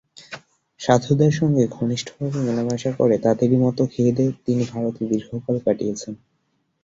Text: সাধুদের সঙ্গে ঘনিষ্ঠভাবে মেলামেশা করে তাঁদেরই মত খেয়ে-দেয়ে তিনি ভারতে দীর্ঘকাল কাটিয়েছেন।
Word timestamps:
সাধুদের 0.79 1.31
সঙ্গে 1.31 1.63
ঘনিষ্ঠভাবে 1.71 2.39
মেলামেশা 2.39 2.91
করে 2.99 3.15
তাঁদেরই 3.25 3.57
মত 3.63 3.77
খেয়ে-দেয়ে 3.91 4.35
তিনি 4.45 4.63
ভারতে 4.71 5.01
দীর্ঘকাল 5.11 5.55
কাটিয়েছেন। 5.65 6.13